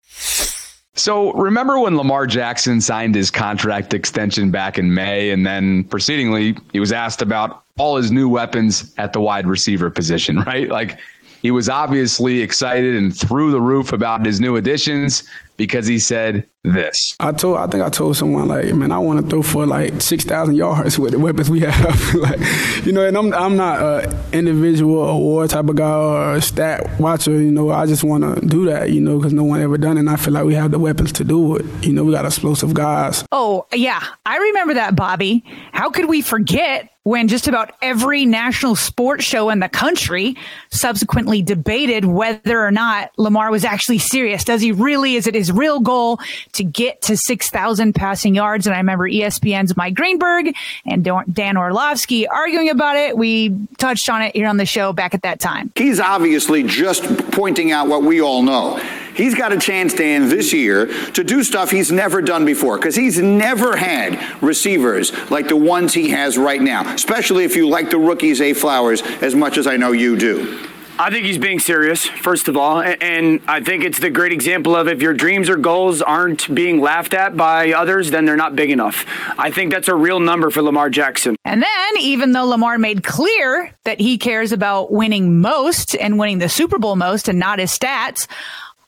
So 0.96 1.34
remember 1.34 1.78
when 1.78 1.98
Lamar 1.98 2.26
Jackson 2.26 2.80
signed 2.80 3.16
his 3.16 3.30
contract 3.30 3.94
extension 3.94 4.50
back 4.50 4.78
in 4.78 4.94
May, 4.94 5.32
and 5.32 5.46
then 5.46 5.84
proceedingly, 5.86 6.58
he 6.72 6.80
was 6.80 6.94
asked 6.94 7.22
about 7.22 7.64
all 7.78 7.98
his 7.98 8.12
new 8.12 8.30
weapons 8.30 8.94
at 8.98 9.12
the 9.12 9.20
wide 9.20 9.46
receiver 9.46 9.90
position, 9.90 10.40
right? 10.48 10.70
Like 10.70 10.98
he 11.42 11.52
was 11.52 11.70
obviously 11.70 12.42
excited 12.42 12.96
and 12.96 13.16
through 13.16 13.52
the 13.52 13.62
roof 13.62 13.92
about 13.92 14.26
his 14.26 14.40
new 14.40 14.56
additions 14.56 15.24
because 15.58 15.88
he 15.88 16.00
said 16.00 16.48
this. 16.64 17.16
I 17.20 17.32
told, 17.32 17.58
I 17.58 17.68
think 17.68 17.84
I 17.84 17.90
told 17.90 18.18
someone 18.18 18.48
like, 18.48 18.74
man, 18.74 18.92
I 18.92 19.00
want 19.00 19.22
to 19.22 19.30
throw 19.30 19.42
for 19.42 19.66
like 19.66 20.02
six 20.02 20.24
thousand 20.24 20.56
yards 20.56 20.98
with 20.98 21.12
the 21.12 21.20
weapons 21.20 21.50
we 21.50 21.60
have, 21.62 22.14
like, 22.16 22.40
you 22.86 22.92
know. 22.92 23.06
And 23.06 23.18
I'm, 23.18 23.34
I'm 23.34 23.56
not 23.56 23.82
an 23.82 24.16
individual 24.34 25.08
award 25.08 25.50
type 25.50 25.68
of 25.70 25.76
guy 25.76 25.90
or 25.90 26.36
a 26.36 26.42
stat 26.42 27.00
watcher, 27.00 27.32
you 27.32 27.52
know. 27.52 27.72
I 27.72 27.86
just 27.86 28.04
want 28.04 28.24
to 28.24 28.46
do 28.46 28.66
that, 28.66 28.92
you 28.92 29.02
know, 29.02 29.18
because 29.18 29.34
no 29.34 29.44
one 29.44 29.62
ever 29.62 29.78
done 29.78 29.98
it. 29.98 30.02
And 30.02 30.10
I 30.10 30.16
feel 30.16 30.34
like 30.34 30.46
we 30.46 30.56
have 30.56 30.72
the 30.72 30.80
weapons 30.80 31.12
to 31.14 31.24
do 31.24 31.58
it. 31.58 31.66
You 31.82 31.94
know, 31.94 32.04
we 32.04 32.12
got 32.12 32.26
explosive 32.26 32.74
guys. 32.74 33.26
Oh 33.32 33.66
yeah, 33.74 34.04
I 34.26 34.38
remember 34.38 34.74
that, 34.76 34.96
Bobby. 34.96 35.44
How 35.72 35.90
could 35.90 36.10
we 36.10 36.22
forget? 36.22 36.90
when 37.06 37.28
just 37.28 37.48
about 37.48 37.72
every 37.84 38.26
national 38.26 38.76
sports 38.76 39.24
show 39.24 39.52
in 39.52 39.60
the 39.60 39.70
country 39.70 40.36
subsequently 40.72 41.44
debated 41.44 42.04
whether 42.04 42.66
or 42.66 42.72
not 42.72 43.12
Lamar 43.20 43.52
was 43.52 43.64
actually 43.64 44.00
serious. 44.00 44.44
Does 44.44 44.60
he 44.60 44.72
really? 44.72 45.16
Is 45.16 45.28
it 45.28 45.36
his 45.36 45.45
real 45.52 45.80
goal 45.80 46.20
to 46.54 46.64
get 46.64 47.02
to 47.04 47.18
6,000 47.18 47.94
passing 47.94 48.36
yards? 48.36 48.68
And 48.68 48.76
I 48.76 48.80
remember 48.80 49.10
ESPN's 49.10 49.76
Mike 49.78 49.96
Greenberg 49.96 50.56
and 50.86 51.08
Dan 51.32 51.58
Orlovsky 51.58 52.28
arguing 52.28 52.70
about 52.70 52.98
it. 52.98 53.18
We 53.18 53.56
touched 53.78 54.10
on 54.10 54.22
it 54.22 54.36
here 54.36 54.48
on 54.48 54.58
the 54.58 54.66
show 54.66 54.94
back 54.94 55.14
at 55.14 55.24
that 55.24 55.40
time. 55.40 55.72
He's 55.76 56.00
obviously 56.00 56.64
just 56.64 57.04
pointing 57.32 57.72
out 57.72 57.88
what 57.88 58.04
we 58.04 58.22
all 58.22 58.42
know. 58.42 58.78
He's 59.16 59.34
got 59.34 59.54
a 59.54 59.58
chance, 59.58 59.94
Dan, 59.94 60.28
this 60.28 60.52
year 60.52 60.88
to 61.14 61.24
do 61.24 61.44
stuff 61.44 61.72
he's 61.72 61.90
never 61.90 62.22
done 62.22 62.44
before 62.44 62.78
because 62.78 62.96
he's 62.96 63.18
never 63.18 63.78
had 63.78 64.44
receivers 64.44 65.14
like 65.32 65.48
the 65.48 65.56
ones 65.56 65.94
he 65.94 66.10
has 66.10 66.38
right 66.38 66.62
now, 66.62 66.94
especially 66.94 67.46
if 67.46 67.56
you 67.56 67.70
like 67.70 67.90
the 67.90 67.98
rookies, 67.98 68.42
A. 68.42 68.54
Flowers 68.54 69.02
as 69.22 69.34
much 69.34 69.58
as 69.58 69.68
I 69.68 69.78
know 69.78 69.94
you 69.94 70.18
do. 70.18 70.68
I 70.98 71.10
think 71.10 71.26
he's 71.26 71.38
being 71.38 71.60
serious, 71.60 72.06
first 72.06 72.48
of 72.48 72.56
all. 72.56 72.82
And 72.82 73.42
I 73.48 73.60
think 73.60 73.84
it's 73.84 74.00
the 74.00 74.10
great 74.10 74.32
example 74.32 74.78
of 74.78 74.88
if 74.88 75.02
your 75.02 75.14
dreams 75.14 75.50
or 75.50 75.58
goals 75.58 76.02
aren't 76.02 76.54
being 76.54 76.80
laughed 76.80 77.14
at 77.14 77.36
by 77.36 77.74
others, 77.74 78.12
then 78.12 78.24
they're 78.24 78.38
not 78.38 78.56
big 78.56 78.72
enough. 78.72 79.06
I 79.38 79.52
think 79.52 79.74
that's 79.74 79.90
a 79.90 79.96
real 79.96 80.22
number 80.22 80.50
for 80.50 80.62
Lamar 80.62 80.90
Jackson. 80.90 81.36
And 81.44 81.62
then, 81.62 81.98
even 82.00 82.32
though 82.32 82.46
Lamar 82.46 82.78
made 82.78 83.04
clear 83.04 83.76
that 83.84 84.00
he 84.00 84.18
cares 84.18 84.54
about 84.54 84.90
winning 84.92 85.42
most 85.42 85.96
and 85.96 86.18
winning 86.18 86.38
the 86.38 86.50
Super 86.50 86.80
Bowl 86.80 86.96
most 86.96 87.28
and 87.28 87.40
not 87.40 87.60
his 87.60 87.78
stats, 87.78 88.28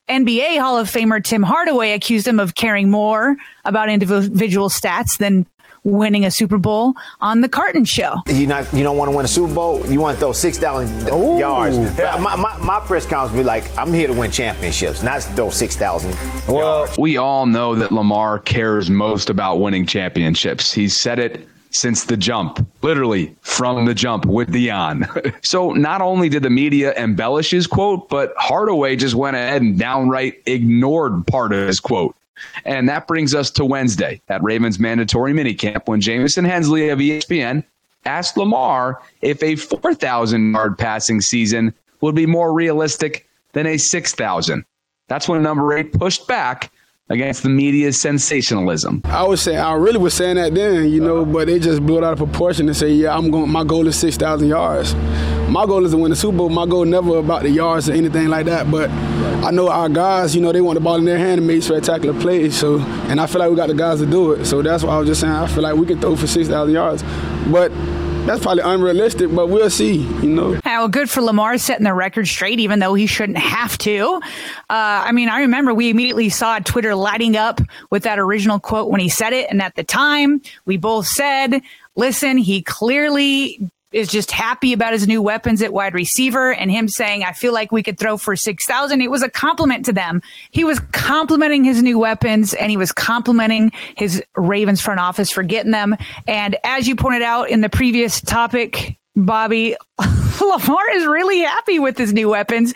NBA 0.08 0.60
Hall 0.60 0.78
of 0.78 0.90
Famer 0.90 1.22
Tim 1.22 1.44
Hardaway 1.44 1.92
accused 1.92 2.26
him 2.26 2.40
of 2.40 2.56
caring 2.56 2.90
more 2.90 3.36
about 3.66 3.90
individual 3.90 4.70
stats 4.70 5.18
than 5.18 5.46
winning 5.88 6.26
a 6.26 6.32
Super 6.32 6.58
Bowl 6.58 6.94
on 7.22 7.42
the 7.42 7.50
Carton 7.50 7.86
Show. 7.86 8.16
You 8.28 8.46
not 8.46 8.72
you 8.74 8.84
don't 8.84 8.98
want 8.98 9.10
to 9.10 9.16
win 9.16 9.26
a 9.26 9.30
Super 9.30 9.54
Bowl. 9.54 9.86
You 9.88 10.02
want 10.02 10.16
to 10.16 10.20
throw 10.20 10.34
six 10.34 10.58
thousand 10.58 11.08
yards. 11.40 11.78
My, 11.98 12.36
my, 12.36 12.58
my, 12.58 12.80
press 12.82 13.06
conference 13.06 13.38
be 13.38 13.44
like, 13.44 13.76
I'm 13.78 13.94
here 13.94 14.08
to 14.08 14.14
win 14.14 14.32
championships, 14.32 15.02
not 15.02 15.22
to 15.22 15.30
throw 15.34 15.50
six 15.50 15.76
thousand. 15.76 16.16
Well, 16.48 16.82
yards. 16.82 16.98
we 16.98 17.18
all 17.18 17.46
know 17.46 17.76
that 17.76 17.92
Lamar 17.92 18.40
cares 18.40 18.90
most 18.90 19.30
about 19.30 19.60
winning 19.60 19.86
championships. 19.86 20.74
He's 20.74 21.00
said 21.00 21.20
it 21.20 21.48
since 21.72 22.06
the 22.06 22.18
jump, 22.18 22.66
literally 22.82 23.36
from 23.42 23.86
the 23.86 23.94
jump 23.94 24.26
with 24.26 24.50
Deion. 24.50 25.36
so 25.46 25.72
not 25.72 26.02
only 26.02 26.30
did 26.30 26.44
the 26.44 26.50
media 26.50 26.94
embellish 26.96 27.52
his 27.52 27.68
quote, 27.68 28.10
but 28.10 28.34
Hardaway 28.38 28.96
just 28.96 29.16
went 29.16 29.36
ahead 29.36 29.62
and 29.62 29.78
downright 29.78 30.42
ignored 30.46 31.26
part 31.28 31.54
of 31.54 31.68
his 31.68 31.80
quote. 31.80 32.16
And 32.66 32.88
that 32.90 33.08
brings 33.08 33.34
us 33.34 33.52
to 33.52 33.66
Wednesday 33.66 34.22
at 34.30 34.44
Ravens 34.44 34.80
mandatory 34.80 35.34
minicamp 35.34 35.88
when 35.88 36.02
Jamison 36.02 36.46
Hensley 36.46 36.90
of 36.90 37.00
ESPN 37.00 37.64
asked 38.06 38.38
Lamar 38.38 39.02
if 39.22 39.42
a 39.44 39.56
4,000 39.56 40.54
yard 40.54 40.78
passing 40.78 41.22
season 41.22 41.74
would 42.02 42.16
be 42.16 42.26
more 42.26 42.54
realistic 42.54 43.28
than 43.54 43.66
a 43.66 43.78
6,000. 43.78 44.66
That's 45.08 45.28
when 45.28 45.42
number 45.42 45.76
eight 45.78 45.94
pushed 45.94 46.28
back 46.28 46.72
against 47.10 47.44
the 47.44 47.50
media's 47.50 48.02
sensationalism. 48.02 49.02
I 49.06 49.24
was 49.24 49.42
saying, 49.42 49.60
I 49.60 49.74
really 49.74 49.98
was 49.98 50.14
saying 50.14 50.36
that 50.36 50.54
then, 50.54 50.90
you 50.90 51.00
know, 51.00 51.26
but 51.26 51.48
they 51.48 51.60
just 51.60 51.86
blew 51.86 51.98
it 51.98 52.04
out 52.04 52.14
of 52.14 52.20
proportion 52.20 52.68
and 52.68 52.76
say, 52.76 52.90
yeah, 52.92 53.16
I'm 53.16 53.32
going. 53.32 53.50
My 53.50 53.64
goal 53.64 53.88
is 53.88 53.98
six 53.98 54.18
thousand 54.18 54.50
yards. 54.50 54.94
My 55.50 55.66
goal 55.66 55.86
is 55.86 55.92
to 55.92 55.98
win 55.98 56.10
the 56.10 56.16
Super 56.16 56.38
Bowl. 56.38 56.50
My 56.50 56.66
goal 56.66 56.84
never 56.84 57.18
about 57.18 57.44
the 57.44 57.50
yards 57.50 57.90
or 57.90 57.94
anything 57.94 58.28
like 58.28 58.46
that. 58.48 58.70
But 58.70 58.90
I 58.90 59.52
know 59.52 59.70
our 59.70 59.88
guys, 59.88 60.36
you 60.36 60.42
know, 60.42 60.52
they 60.52 60.60
want 60.60 60.76
the 60.76 60.82
ball 60.82 60.96
in 60.96 61.06
their 61.06 61.18
hand 61.18 61.38
and 61.40 61.48
make 61.48 61.64
spectacular 61.64 62.20
plays. 62.20 62.58
So, 62.58 62.80
and 62.80 63.22
I 63.22 63.28
feel 63.28 63.40
like 63.40 63.50
we 63.50 63.56
got 63.56 63.70
the 63.70 63.74
guys 63.74 64.00
to 64.00 64.06
do 64.06 64.34
it. 64.34 64.46
So 64.46 64.62
that's 64.62 64.84
why 64.84 64.96
I 64.96 65.00
was 65.00 65.08
just 65.08 65.22
saying, 65.22 65.34
I 65.34 65.48
feel 65.48 65.64
like 65.64 65.76
we 65.76 65.86
can 65.86 66.02
throw 66.02 66.16
for 66.18 66.28
six 66.28 66.50
thousand 66.50 66.74
yards, 66.74 67.02
but 67.50 67.72
that's 68.28 68.42
probably 68.42 68.64
unrealistic, 68.64 69.34
but 69.34 69.48
we'll 69.48 69.70
see, 69.70 70.00
you 70.00 70.30
know. 70.30 70.60
Well, 70.66 70.90
good 70.90 71.10
for 71.10 71.22
Lamar 71.22 71.58
setting 71.58 71.86
the 71.86 71.94
record 71.94 72.28
straight, 72.28 72.60
even 72.60 72.80
though 72.80 72.94
he 72.94 73.08
shouldn't 73.08 73.38
have 73.38 73.78
to. 73.78 74.20
Uh, 74.70 74.70
I 74.70 75.14
mean, 75.14 75.30
I 75.30 75.40
remember 75.40 75.74
we 75.74 75.90
immediately 75.90 76.28
saw 76.28 76.60
Twitter 76.60 76.94
lighting 76.94 77.38
up 77.38 77.62
with 77.90 78.04
that 78.04 78.20
original 78.20 78.60
quote 78.60 78.90
when 78.90 79.00
he 79.00 79.08
said 79.08 79.32
it. 79.32 79.50
And 79.50 79.62
at 79.62 79.76
the 79.76 79.84
time, 79.86 80.42
we 80.66 80.76
both 80.76 81.08
said, 81.08 81.62
listen, 81.96 82.38
he 82.38 82.62
clearly 82.62 83.72
is 83.98 84.08
just 84.08 84.32
happy 84.32 84.74
about 84.74 84.94
his 84.94 85.08
new 85.08 85.22
weapons 85.22 85.62
at 85.64 85.74
wide 85.74 85.96
receiver 85.96 86.54
and 86.54 86.70
him 86.70 86.88
saying, 86.88 87.24
I 87.24 87.34
feel 87.34 87.52
like 87.52 87.72
we 87.72 87.82
could 87.82 87.98
throw 87.98 88.16
for 88.18 88.36
6,000. 88.36 89.02
It 89.02 89.10
was 89.10 89.24
a 89.24 89.30
compliment 89.30 89.86
to 89.86 89.94
them. 89.94 90.22
He 90.52 90.64
was 90.64 90.80
complimenting 90.92 91.64
his 91.64 91.82
new 91.82 91.98
weapons 91.98 92.54
and 92.54 92.70
he 92.70 92.78
was 92.78 92.92
complimenting 92.92 93.72
his 93.96 94.24
Ravens 94.36 94.82
front 94.82 95.00
office 95.00 95.32
for 95.32 95.42
getting 95.42 95.72
them. 95.72 95.98
And 96.28 96.58
as 96.64 96.88
you 96.88 96.96
pointed 96.96 97.24
out 97.24 97.50
in 97.50 97.62
the 97.62 97.70
previous 97.70 98.22
topic, 98.22 99.00
Bobby, 99.18 99.76
Lamar 100.42 100.90
is 100.92 101.08
really 101.08 101.40
happy 101.40 101.80
with 101.80 101.98
his 101.98 102.14
new 102.14 102.30
weapons, 102.30 102.72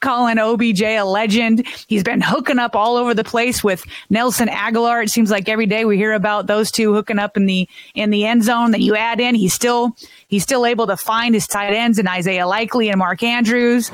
calling 0.00 0.38
OBJ 0.38 0.82
a 0.82 1.02
legend. 1.02 1.66
He's 1.88 2.02
been 2.02 2.20
hooking 2.20 2.58
up 2.58 2.76
all 2.76 2.96
over 2.96 3.14
the 3.14 3.24
place 3.24 3.64
with 3.64 3.82
Nelson 4.10 4.48
Agholor. 4.48 5.02
It 5.02 5.08
seems 5.08 5.30
like 5.30 5.48
every 5.48 5.64
day 5.64 5.86
we 5.86 5.96
hear 5.96 6.12
about 6.12 6.48
those 6.48 6.70
two 6.70 6.92
hooking 6.92 7.18
up 7.18 7.38
in 7.38 7.46
the 7.46 7.66
in 7.94 8.10
the 8.10 8.26
end 8.26 8.44
zone 8.44 8.72
that 8.72 8.82
you 8.82 8.94
add 8.94 9.20
in. 9.20 9.34
He's 9.34 9.54
still 9.54 9.96
he's 10.28 10.42
still 10.42 10.66
able 10.66 10.86
to 10.86 10.98
find 10.98 11.34
his 11.34 11.46
tight 11.46 11.72
ends 11.72 11.98
in 11.98 12.06
Isaiah 12.06 12.46
Likely 12.46 12.90
and 12.90 12.98
Mark 12.98 13.22
Andrews. 13.22 13.90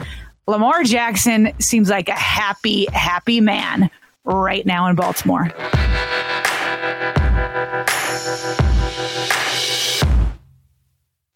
Lamar 0.48 0.82
Jackson 0.82 1.52
seems 1.60 1.88
like 1.88 2.08
a 2.08 2.14
happy, 2.14 2.86
happy 2.92 3.40
man 3.40 3.88
right 4.24 4.66
now 4.66 4.88
in 4.88 4.96
Baltimore. 4.96 5.52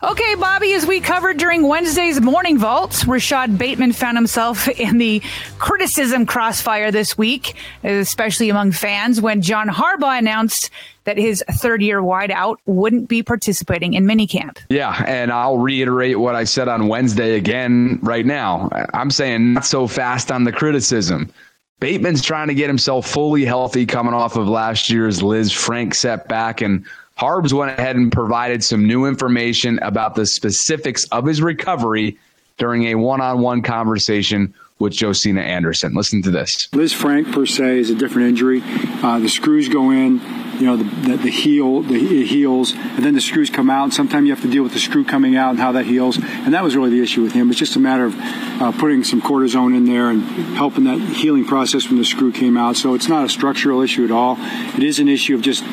Okay, 0.06 0.36
Bobby, 0.36 0.72
as 0.74 0.86
we 0.86 1.00
covered 1.00 1.36
during 1.36 1.66
Wednesday's 1.66 2.20
morning 2.20 2.58
vaults, 2.58 3.08
Rashod 3.08 3.58
Bateman 3.58 3.92
found 3.92 4.16
himself 4.16 4.68
in 4.78 4.98
the 4.98 5.20
criticism 5.58 6.26
crossfire 6.26 6.92
this 6.92 7.18
week, 7.18 7.56
especially 7.82 8.48
among 8.48 8.70
fans, 8.70 9.20
when 9.20 9.42
John 9.42 9.66
Harbaugh 9.66 10.16
announced 10.16 10.70
that 11.04 11.18
his 11.18 11.42
third 11.50 11.82
year 11.82 12.00
wideout 12.00 12.58
wouldn't 12.66 13.08
be 13.08 13.24
participating 13.24 13.94
in 13.94 14.04
minicamp. 14.04 14.58
Yeah, 14.68 15.02
and 15.08 15.32
I'll 15.32 15.58
reiterate 15.58 16.20
what 16.20 16.36
I 16.36 16.44
said 16.44 16.68
on 16.68 16.86
Wednesday 16.86 17.34
again 17.34 17.98
right 18.00 18.24
now. 18.24 18.68
I'm 18.94 19.10
saying 19.10 19.54
not 19.54 19.66
so 19.66 19.88
fast 19.88 20.30
on 20.30 20.44
the 20.44 20.52
criticism. 20.52 21.32
Bateman's 21.80 22.22
trying 22.22 22.46
to 22.46 22.54
get 22.54 22.68
himself 22.68 23.08
fully 23.08 23.44
healthy 23.44 23.84
coming 23.84 24.14
off 24.14 24.36
of 24.36 24.46
last 24.46 24.88
year's 24.88 25.20
Lisfranc 25.20 25.94
setback 25.94 26.60
and 26.60 26.86
Harbs 27.16 27.54
went 27.54 27.78
ahead 27.78 27.96
and 27.96 28.12
provided 28.12 28.62
some 28.62 28.86
new 28.86 29.06
information 29.06 29.78
about 29.80 30.14
the 30.14 30.26
specifics 30.26 31.04
of 31.08 31.24
his 31.24 31.40
recovery 31.40 32.18
during 32.58 32.84
a 32.84 32.94
one 32.94 33.22
on 33.22 33.40
one 33.40 33.62
conversation 33.62 34.54
with 34.78 34.94
Josina 34.94 35.40
Anderson. 35.40 35.94
Listen 35.94 36.20
to 36.22 36.30
this. 36.30 36.68
Lisfranc, 36.72 37.32
per 37.32 37.46
se, 37.46 37.78
is 37.78 37.88
a 37.88 37.94
different 37.94 38.28
injury. 38.28 38.62
Uh, 39.02 39.18
the 39.18 39.30
screws 39.30 39.70
go 39.70 39.90
in, 39.90 40.20
you 40.58 40.66
know, 40.66 40.76
the, 40.76 40.84
the, 40.84 41.16
the 41.16 41.30
heel, 41.30 41.80
the 41.80 41.98
heals, 41.98 42.74
and 42.74 43.02
then 43.02 43.14
the 43.14 43.22
screws 43.22 43.48
come 43.48 43.70
out. 43.70 43.94
Sometimes 43.94 44.26
you 44.26 44.34
have 44.34 44.42
to 44.42 44.50
deal 44.50 44.62
with 44.62 44.74
the 44.74 44.78
screw 44.78 45.02
coming 45.02 45.36
out 45.36 45.50
and 45.50 45.58
how 45.58 45.72
that 45.72 45.86
heals. 45.86 46.18
And 46.18 46.52
that 46.52 46.62
was 46.62 46.76
really 46.76 46.90
the 46.90 47.02
issue 47.02 47.22
with 47.22 47.32
him. 47.32 47.48
It's 47.48 47.58
just 47.58 47.76
a 47.76 47.80
matter 47.80 48.04
of 48.04 48.14
uh, 48.18 48.72
putting 48.72 49.02
some 49.04 49.22
cortisone 49.22 49.74
in 49.74 49.86
there 49.86 50.10
and 50.10 50.22
helping 50.54 50.84
that 50.84 50.98
healing 50.98 51.46
process 51.46 51.88
when 51.88 51.96
the 51.96 52.04
screw 52.04 52.30
came 52.30 52.58
out. 52.58 52.76
So 52.76 52.92
it's 52.92 53.08
not 53.08 53.24
a 53.24 53.30
structural 53.30 53.80
issue 53.80 54.04
at 54.04 54.10
all. 54.10 54.36
It 54.38 54.82
is 54.82 54.98
an 54.98 55.08
issue 55.08 55.34
of 55.34 55.40
just 55.40 55.64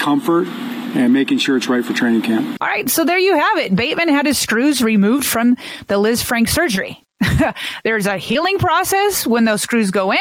comfort 0.00 0.48
and 0.48 1.12
making 1.12 1.38
sure 1.38 1.56
it's 1.56 1.68
right 1.68 1.84
for 1.84 1.92
training 1.92 2.22
camp. 2.22 2.56
All 2.60 2.68
right, 2.68 2.88
so 2.90 3.04
there 3.04 3.18
you 3.18 3.36
have 3.36 3.58
it. 3.58 3.76
Bateman 3.76 4.08
had 4.08 4.26
his 4.26 4.38
screws 4.38 4.82
removed 4.82 5.24
from 5.24 5.56
the 5.86 5.94
Lisfranc 5.94 6.48
surgery. 6.48 7.04
there's 7.84 8.06
a 8.06 8.16
healing 8.16 8.58
process 8.58 9.26
when 9.26 9.44
those 9.44 9.62
screws 9.62 9.90
go 9.90 10.12
in, 10.12 10.18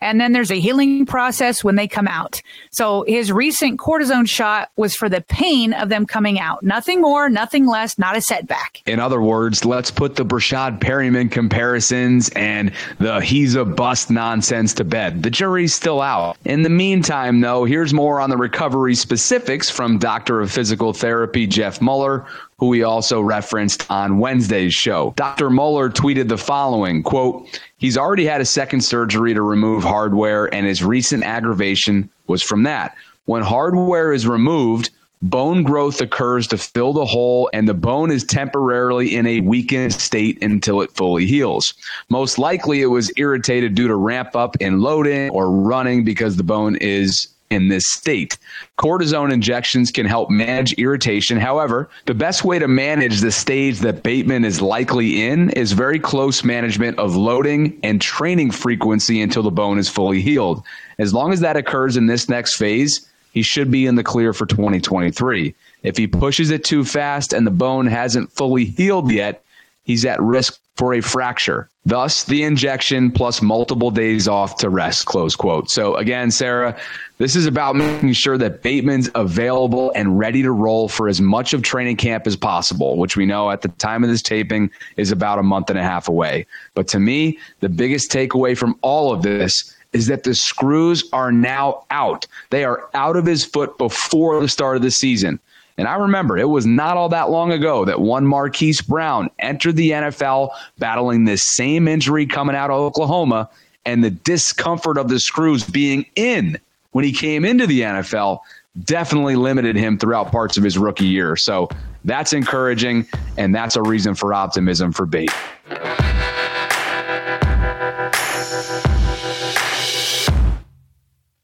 and 0.00 0.20
then 0.20 0.32
there's 0.32 0.50
a 0.50 0.58
healing 0.60 1.06
process 1.06 1.62
when 1.62 1.76
they 1.76 1.86
come 1.86 2.08
out. 2.08 2.40
So 2.70 3.04
his 3.06 3.30
recent 3.30 3.78
cortisone 3.78 4.28
shot 4.28 4.70
was 4.76 4.94
for 4.94 5.08
the 5.08 5.20
pain 5.20 5.72
of 5.72 5.88
them 5.88 6.06
coming 6.06 6.38
out. 6.38 6.62
Nothing 6.62 7.00
more, 7.00 7.28
nothing 7.28 7.66
less, 7.66 7.98
not 7.98 8.16
a 8.16 8.20
setback. 8.20 8.82
In 8.86 9.00
other 9.00 9.20
words, 9.20 9.64
let's 9.64 9.90
put 9.90 10.16
the 10.16 10.24
Breshad 10.24 10.80
Perriman 10.80 11.30
comparisons 11.30 12.30
and 12.30 12.72
the 12.98 13.20
he's 13.20 13.54
a 13.54 13.64
bust 13.64 14.10
nonsense 14.10 14.72
to 14.74 14.84
bed. 14.84 15.22
The 15.22 15.30
jury's 15.30 15.74
still 15.74 16.00
out. 16.00 16.36
In 16.44 16.62
the 16.62 16.70
meantime, 16.70 17.40
though, 17.40 17.64
here's 17.64 17.92
more 17.92 18.20
on 18.20 18.30
the 18.30 18.36
recovery 18.36 18.94
specifics 18.94 19.68
from 19.68 19.98
Doctor 19.98 20.40
of 20.40 20.50
Physical 20.50 20.92
Therapy 20.92 21.46
Jeff 21.46 21.80
Mueller, 21.82 22.26
who 22.60 22.66
we 22.66 22.82
also 22.82 23.22
referenced 23.22 23.90
on 23.90 24.18
Wednesday's 24.18 24.74
show. 24.74 25.14
Dr. 25.16 25.48
Mueller 25.48 25.88
tweeted 25.88 26.28
the 26.28 26.36
following 26.36 27.02
quote, 27.02 27.58
He's 27.78 27.96
already 27.96 28.26
had 28.26 28.42
a 28.42 28.44
second 28.44 28.82
surgery 28.82 29.32
to 29.32 29.40
remove 29.40 29.82
hardware, 29.82 30.54
and 30.54 30.66
his 30.66 30.84
recent 30.84 31.24
aggravation 31.24 32.10
was 32.26 32.42
from 32.42 32.64
that. 32.64 32.94
When 33.24 33.42
hardware 33.42 34.12
is 34.12 34.26
removed, 34.26 34.90
bone 35.22 35.62
growth 35.62 36.02
occurs 36.02 36.46
to 36.48 36.58
fill 36.58 36.92
the 36.92 37.06
hole, 37.06 37.48
and 37.54 37.66
the 37.66 37.72
bone 37.72 38.10
is 38.10 38.24
temporarily 38.24 39.16
in 39.16 39.26
a 39.26 39.40
weakened 39.40 39.94
state 39.94 40.42
until 40.42 40.82
it 40.82 40.92
fully 40.92 41.24
heals. 41.24 41.72
Most 42.10 42.38
likely, 42.38 42.82
it 42.82 42.86
was 42.86 43.10
irritated 43.16 43.74
due 43.74 43.88
to 43.88 43.96
ramp 43.96 44.36
up 44.36 44.56
in 44.60 44.80
loading 44.80 45.30
or 45.30 45.50
running 45.50 46.04
because 46.04 46.36
the 46.36 46.42
bone 46.42 46.76
is 46.76 47.28
in 47.50 47.68
this 47.68 47.88
state. 47.88 48.38
Cortisone 48.78 49.32
injections 49.32 49.90
can 49.90 50.06
help 50.06 50.30
manage 50.30 50.72
irritation. 50.74 51.36
However, 51.36 51.90
the 52.06 52.14
best 52.14 52.44
way 52.44 52.58
to 52.58 52.68
manage 52.68 53.20
the 53.20 53.32
stage 53.32 53.80
that 53.80 54.02
Bateman 54.02 54.44
is 54.44 54.62
likely 54.62 55.26
in 55.26 55.50
is 55.50 55.72
very 55.72 55.98
close 55.98 56.44
management 56.44 56.98
of 56.98 57.16
loading 57.16 57.78
and 57.82 58.00
training 58.00 58.52
frequency 58.52 59.20
until 59.20 59.42
the 59.42 59.50
bone 59.50 59.78
is 59.78 59.88
fully 59.88 60.20
healed. 60.20 60.62
As 60.98 61.12
long 61.12 61.32
as 61.32 61.40
that 61.40 61.56
occurs 61.56 61.96
in 61.96 62.06
this 62.06 62.28
next 62.28 62.56
phase, 62.56 63.08
he 63.32 63.42
should 63.42 63.70
be 63.70 63.86
in 63.86 63.96
the 63.96 64.04
clear 64.04 64.32
for 64.32 64.46
2023. 64.46 65.54
If 65.82 65.96
he 65.96 66.06
pushes 66.06 66.50
it 66.50 66.64
too 66.64 66.84
fast 66.84 67.32
and 67.32 67.46
the 67.46 67.50
bone 67.50 67.86
hasn't 67.86 68.32
fully 68.32 68.64
healed 68.64 69.10
yet, 69.10 69.42
he's 69.84 70.04
at 70.04 70.20
risk 70.20 70.59
for 70.76 70.94
a 70.94 71.00
fracture. 71.00 71.68
Thus, 71.84 72.24
the 72.24 72.42
injection 72.42 73.10
plus 73.10 73.40
multiple 73.40 73.90
days 73.90 74.28
off 74.28 74.56
to 74.58 74.68
rest, 74.68 75.06
close 75.06 75.34
quote. 75.34 75.70
So 75.70 75.96
again, 75.96 76.30
Sarah, 76.30 76.78
this 77.18 77.36
is 77.36 77.46
about 77.46 77.76
making 77.76 78.12
sure 78.12 78.38
that 78.38 78.62
Bateman's 78.62 79.10
available 79.14 79.92
and 79.94 80.18
ready 80.18 80.42
to 80.42 80.52
roll 80.52 80.88
for 80.88 81.08
as 81.08 81.20
much 81.20 81.52
of 81.52 81.62
training 81.62 81.96
camp 81.96 82.26
as 82.26 82.36
possible, 82.36 82.96
which 82.98 83.16
we 83.16 83.26
know 83.26 83.50
at 83.50 83.62
the 83.62 83.68
time 83.68 84.04
of 84.04 84.10
this 84.10 84.22
taping 84.22 84.70
is 84.96 85.10
about 85.10 85.38
a 85.38 85.42
month 85.42 85.70
and 85.70 85.78
a 85.78 85.82
half 85.82 86.08
away. 86.08 86.46
But 86.74 86.88
to 86.88 87.00
me, 87.00 87.38
the 87.60 87.68
biggest 87.68 88.10
takeaway 88.10 88.56
from 88.56 88.78
all 88.82 89.12
of 89.12 89.22
this 89.22 89.74
is 89.92 90.06
that 90.06 90.22
the 90.22 90.34
screws 90.34 91.08
are 91.12 91.32
now 91.32 91.84
out. 91.90 92.26
They 92.50 92.64
are 92.64 92.88
out 92.94 93.16
of 93.16 93.26
his 93.26 93.44
foot 93.44 93.76
before 93.76 94.40
the 94.40 94.48
start 94.48 94.76
of 94.76 94.82
the 94.82 94.90
season. 94.90 95.40
And 95.80 95.88
I 95.88 95.94
remember 95.94 96.36
it 96.36 96.50
was 96.50 96.66
not 96.66 96.98
all 96.98 97.08
that 97.08 97.30
long 97.30 97.52
ago 97.52 97.86
that 97.86 98.02
one 98.02 98.26
Marquise 98.26 98.82
Brown 98.82 99.30
entered 99.38 99.76
the 99.76 99.92
NFL 99.92 100.50
battling 100.76 101.24
this 101.24 101.42
same 101.42 101.88
injury 101.88 102.26
coming 102.26 102.54
out 102.54 102.70
of 102.70 102.76
Oklahoma 102.76 103.48
and 103.86 104.04
the 104.04 104.10
discomfort 104.10 104.98
of 104.98 105.08
the 105.08 105.18
screws 105.18 105.64
being 105.64 106.04
in 106.16 106.60
when 106.90 107.06
he 107.06 107.12
came 107.12 107.46
into 107.46 107.66
the 107.66 107.80
NFL 107.80 108.40
definitely 108.84 109.36
limited 109.36 109.74
him 109.74 109.96
throughout 109.96 110.30
parts 110.30 110.58
of 110.58 110.64
his 110.64 110.76
rookie 110.76 111.06
year. 111.06 111.34
So 111.34 111.70
that's 112.04 112.34
encouraging, 112.34 113.06
and 113.38 113.54
that's 113.54 113.74
a 113.74 113.82
reason 113.82 114.14
for 114.14 114.34
optimism 114.34 114.92
for 114.92 115.06
Bate. 115.06 115.32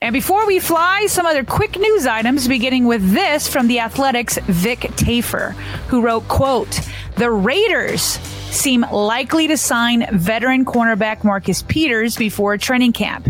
And 0.02 0.12
before 0.12 0.46
we 0.46 0.58
fly, 0.58 1.06
some 1.06 1.24
other 1.24 1.42
quick 1.42 1.78
news 1.78 2.06
items, 2.06 2.46
beginning 2.46 2.84
with 2.84 3.12
this 3.12 3.48
from 3.48 3.66
the 3.66 3.80
Athletics' 3.80 4.36
Vic 4.44 4.80
Tafur, 4.80 5.52
who 5.88 6.02
wrote, 6.02 6.28
quote, 6.28 6.80
the 7.16 7.30
Raiders 7.30 8.02
seem 8.50 8.82
likely 8.82 9.48
to 9.48 9.56
sign 9.56 10.06
veteran 10.12 10.66
cornerback 10.66 11.24
Marcus 11.24 11.62
Peters 11.62 12.14
before 12.14 12.58
training 12.58 12.92
camp. 12.92 13.26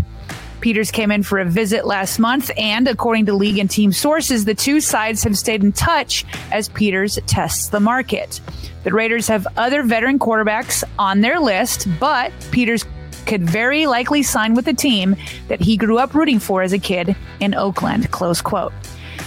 Peters 0.61 0.91
came 0.91 1.13
in 1.13 1.23
for 1.23 1.39
a 1.39 1.45
visit 1.45 1.87
last 1.87 2.19
month, 2.19 2.51
and 2.57 2.89
according 2.89 3.27
to 3.27 3.33
league 3.33 3.59
and 3.59 3.71
team 3.71 3.93
sources, 3.93 4.45
the 4.45 4.55
two 4.55 4.81
sides 4.81 5.23
have 5.23 5.39
stayed 5.39 5.63
in 5.63 5.71
touch 5.71 6.25
as 6.51 6.69
Peters 6.71 7.17
tests 7.27 7.69
the 7.69 7.79
market. 7.79 8.41
The 8.83 8.93
Raiders 8.93 9.29
have 9.29 9.47
other 9.57 9.85
veteran 9.85 10.19
quarterbacks 10.19 10.83
on 10.99 11.21
their 11.21 11.39
list, 11.39 11.87
but 12.01 12.33
Peters 12.51 12.85
could 13.27 13.43
very 13.43 13.87
likely 13.87 14.23
sign 14.23 14.55
with 14.55 14.65
the 14.65 14.75
team 14.75 15.17
that 15.49 15.61
he 15.61 15.77
grew 15.77 15.99
up 15.99 16.15
rooting 16.15 16.39
for 16.39 16.63
as 16.63 16.73
a 16.73 16.79
kid 16.79 17.17
in 17.41 17.55
Oakland. 17.55 18.11
Close 18.11 18.41
quote. 18.41 18.73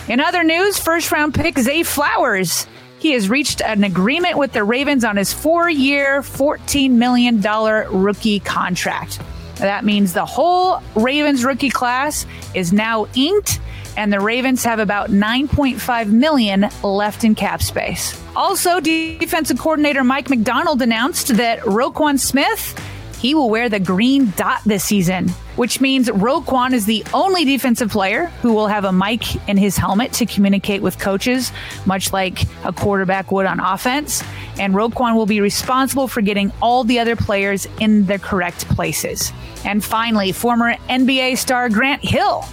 In 0.07 0.19
other 0.19 0.43
news, 0.43 0.79
first 0.79 1.11
round 1.11 1.33
pick 1.33 1.57
Zay 1.59 1.83
Flowers. 1.83 2.67
He 2.99 3.11
has 3.13 3.29
reached 3.29 3.61
an 3.61 3.83
agreement 3.83 4.37
with 4.37 4.51
the 4.51 4.63
Ravens 4.63 5.05
on 5.05 5.15
his 5.15 5.31
four 5.31 5.69
year, 5.69 6.21
$14 6.21 6.91
million 6.91 7.41
rookie 7.41 8.39
contract. 8.39 9.19
That 9.55 9.85
means 9.85 10.13
the 10.13 10.25
whole 10.25 10.81
Ravens 10.95 11.45
rookie 11.45 11.69
class 11.69 12.25
is 12.53 12.73
now 12.73 13.07
inked 13.13 13.59
and 13.97 14.13
the 14.13 14.19
Ravens 14.19 14.63
have 14.63 14.79
about 14.79 15.09
9.5 15.09 16.07
million 16.07 16.69
left 16.83 17.23
in 17.23 17.35
cap 17.35 17.61
space. 17.61 18.21
Also, 18.35 18.79
defensive 18.79 19.59
coordinator 19.59 20.03
Mike 20.03 20.29
Macdonald 20.29 20.81
announced 20.81 21.35
that 21.35 21.59
Roquan 21.59 22.17
Smith 22.17 22.79
he 23.19 23.35
will 23.35 23.49
wear 23.49 23.67
the 23.67 23.79
green 23.79 24.31
dot 24.37 24.61
this 24.65 24.83
season, 24.83 25.27
which 25.57 25.81
means 25.81 26.07
Roquan 26.07 26.71
is 26.71 26.85
the 26.85 27.03
only 27.13 27.43
defensive 27.43 27.89
player 27.91 28.27
who 28.41 28.53
will 28.53 28.67
have 28.67 28.85
a 28.85 28.93
mic 28.93 29.35
in 29.49 29.57
his 29.57 29.75
helmet 29.75 30.13
to 30.13 30.25
communicate 30.25 30.81
with 30.81 30.97
coaches, 30.99 31.51
much 31.85 32.13
like 32.13 32.43
a 32.63 32.71
quarterback 32.71 33.29
would 33.31 33.45
on 33.45 33.59
offense. 33.59 34.23
And 34.57 34.73
Roquan 34.73 35.15
will 35.15 35.25
be 35.25 35.41
responsible 35.41 36.07
for 36.07 36.21
getting 36.21 36.53
all 36.61 36.85
the 36.85 36.99
other 36.99 37.17
players 37.17 37.67
in 37.81 38.05
the 38.05 38.19
correct 38.19 38.67
places. 38.69 39.33
And 39.65 39.83
finally, 39.83 40.31
former 40.31 40.75
NBA 40.89 41.37
star 41.37 41.67
Grant 41.67 42.01
Hill. 42.01 42.45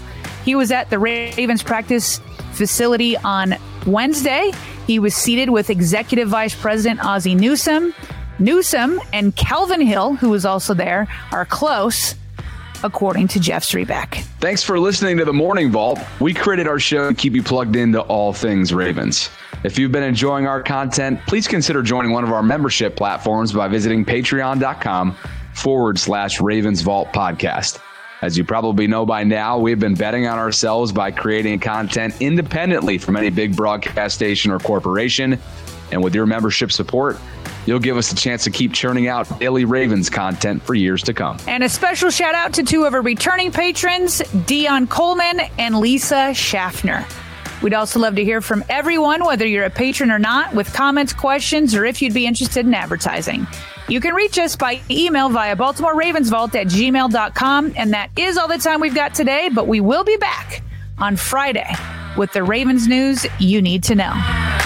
He 0.44 0.56
was 0.56 0.72
at 0.72 0.90
the 0.90 0.98
Ravens 0.98 1.62
practice 1.62 2.20
facility 2.52 3.16
on 3.18 3.54
Wednesday. 3.86 4.50
He 4.88 4.98
was 4.98 5.14
seated 5.14 5.50
with 5.50 5.70
Executive 5.70 6.28
Vice 6.28 6.54
President 6.54 7.04
Ozzie 7.04 7.34
Newsome. 7.36 7.94
Newsome 8.38 9.00
and 9.12 9.34
Calvin 9.34 9.80
Hill, 9.80 10.14
who 10.16 10.30
was 10.30 10.44
also 10.44 10.74
there, 10.74 11.08
are 11.32 11.44
close, 11.44 12.14
according 12.84 13.28
to 13.28 13.40
Jeff 13.40 13.64
Zrebiec. 13.64 14.22
Thanks 14.40 14.62
for 14.62 14.78
listening 14.78 15.16
to 15.18 15.24
the 15.24 15.32
Morning 15.32 15.70
Vault. 15.70 15.98
We 16.20 16.34
created 16.34 16.68
our 16.68 16.78
show 16.78 17.08
to 17.08 17.14
keep 17.14 17.32
you 17.32 17.42
plugged 17.42 17.76
into 17.76 18.00
all 18.00 18.32
things 18.32 18.72
Ravens. 18.72 19.30
If 19.64 19.78
you've 19.78 19.92
been 19.92 20.02
enjoying 20.02 20.46
our 20.46 20.62
content, 20.62 21.18
please 21.26 21.48
consider 21.48 21.82
joining 21.82 22.12
one 22.12 22.24
of 22.24 22.32
our 22.32 22.42
membership 22.42 22.94
platforms 22.94 23.52
by 23.52 23.68
visiting 23.68 24.04
patreon.com 24.04 25.16
forward 25.54 25.98
slash 25.98 26.40
Ravens 26.40 26.82
Vault 26.82 27.08
podcast. 27.12 27.80
As 28.22 28.38
you 28.38 28.44
probably 28.44 28.86
know 28.86 29.04
by 29.04 29.24
now, 29.24 29.58
we've 29.58 29.78
been 29.78 29.94
betting 29.94 30.26
on 30.26 30.38
ourselves 30.38 30.90
by 30.90 31.10
creating 31.10 31.60
content 31.60 32.14
independently 32.20 32.96
from 32.96 33.14
any 33.16 33.28
big 33.28 33.54
broadcast 33.54 34.14
station 34.14 34.50
or 34.50 34.58
corporation. 34.58 35.38
And 35.92 36.02
with 36.02 36.14
your 36.14 36.24
membership 36.24 36.72
support, 36.72 37.18
you'll 37.66 37.78
give 37.78 37.98
us 37.98 38.10
a 38.12 38.16
chance 38.16 38.42
to 38.44 38.50
keep 38.50 38.72
churning 38.72 39.06
out 39.06 39.38
daily 39.38 39.66
Ravens 39.66 40.08
content 40.08 40.62
for 40.62 40.74
years 40.74 41.02
to 41.04 41.14
come. 41.14 41.36
And 41.46 41.62
a 41.62 41.68
special 41.68 42.08
shout 42.08 42.34
out 42.34 42.54
to 42.54 42.62
two 42.62 42.84
of 42.84 42.94
our 42.94 43.02
returning 43.02 43.52
patrons, 43.52 44.18
Dion 44.46 44.86
Coleman 44.86 45.40
and 45.58 45.78
Lisa 45.78 46.32
Schaffner. 46.32 47.06
We'd 47.62 47.74
also 47.74 48.00
love 48.00 48.16
to 48.16 48.24
hear 48.24 48.40
from 48.40 48.64
everyone, 48.70 49.24
whether 49.24 49.46
you're 49.46 49.64
a 49.64 49.70
patron 49.70 50.10
or 50.10 50.18
not, 50.18 50.54
with 50.54 50.72
comments, 50.72 51.12
questions, 51.12 51.74
or 51.74 51.84
if 51.84 52.00
you'd 52.00 52.14
be 52.14 52.26
interested 52.26 52.66
in 52.66 52.72
advertising. 52.72 53.46
You 53.88 54.00
can 54.00 54.14
reach 54.14 54.38
us 54.38 54.56
by 54.56 54.80
email 54.90 55.28
via 55.28 55.54
Baltimore 55.54 55.94
Ravens 55.94 56.28
Vault 56.28 56.54
at 56.54 56.66
gmail.com. 56.66 57.74
And 57.76 57.92
that 57.92 58.10
is 58.16 58.36
all 58.36 58.48
the 58.48 58.58
time 58.58 58.80
we've 58.80 58.94
got 58.94 59.14
today, 59.14 59.48
but 59.54 59.68
we 59.68 59.80
will 59.80 60.04
be 60.04 60.16
back 60.16 60.62
on 60.98 61.16
Friday 61.16 61.70
with 62.16 62.32
the 62.32 62.42
Ravens 62.42 62.88
news 62.88 63.26
you 63.38 63.62
need 63.62 63.84
to 63.84 63.94
know. 63.94 64.65